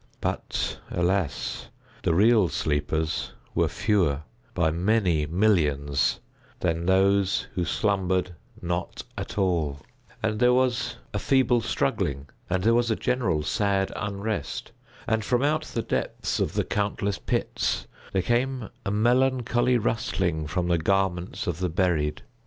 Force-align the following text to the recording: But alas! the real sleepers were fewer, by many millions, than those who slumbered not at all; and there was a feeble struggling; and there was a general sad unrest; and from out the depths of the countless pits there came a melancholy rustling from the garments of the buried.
But 0.19 0.79
alas! 0.89 1.67
the 2.01 2.15
real 2.15 2.47
sleepers 2.49 3.33
were 3.53 3.67
fewer, 3.67 4.23
by 4.55 4.71
many 4.71 5.27
millions, 5.27 6.19
than 6.59 6.87
those 6.87 7.45
who 7.53 7.65
slumbered 7.65 8.33
not 8.63 9.03
at 9.15 9.37
all; 9.37 9.81
and 10.23 10.39
there 10.39 10.55
was 10.55 10.95
a 11.13 11.19
feeble 11.19 11.61
struggling; 11.61 12.27
and 12.49 12.63
there 12.63 12.73
was 12.73 12.89
a 12.89 12.95
general 12.95 13.43
sad 13.43 13.93
unrest; 13.95 14.71
and 15.05 15.23
from 15.23 15.43
out 15.43 15.65
the 15.65 15.83
depths 15.83 16.39
of 16.39 16.53
the 16.55 16.63
countless 16.63 17.19
pits 17.19 17.85
there 18.11 18.23
came 18.23 18.69
a 18.83 18.89
melancholy 18.89 19.77
rustling 19.77 20.47
from 20.47 20.67
the 20.67 20.79
garments 20.79 21.45
of 21.45 21.59
the 21.59 21.69
buried. 21.69 22.23